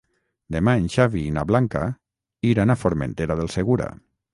Demà 0.55 0.73
en 0.83 0.87
Xavi 0.93 1.21
i 1.27 1.35
na 1.37 1.45
Blanca 1.53 1.85
iran 2.55 2.77
a 2.77 2.81
Formentera 2.87 3.41
del 3.43 3.59
Segura. 3.63 3.97